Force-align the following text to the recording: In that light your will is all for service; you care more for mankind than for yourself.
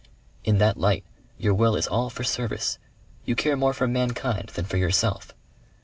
In 0.43 0.57
that 0.57 0.79
light 0.79 1.03
your 1.37 1.53
will 1.53 1.75
is 1.75 1.85
all 1.85 2.09
for 2.09 2.23
service; 2.23 2.79
you 3.23 3.35
care 3.35 3.55
more 3.55 3.71
for 3.71 3.87
mankind 3.87 4.49
than 4.55 4.65
for 4.65 4.77
yourself. 4.77 5.31